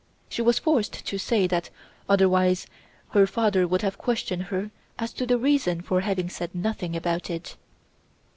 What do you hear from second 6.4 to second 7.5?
nothing about